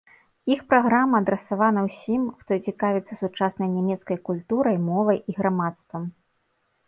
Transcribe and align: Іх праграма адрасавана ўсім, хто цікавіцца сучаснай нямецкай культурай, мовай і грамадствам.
Іх 0.53 0.61
праграма 0.69 1.19
адрасавана 1.23 1.81
ўсім, 1.87 2.23
хто 2.39 2.51
цікавіцца 2.71 3.13
сучаснай 3.21 3.69
нямецкай 3.75 4.17
культурай, 4.29 4.77
мовай 4.89 5.17
і 5.33 5.35
грамадствам. 5.41 6.03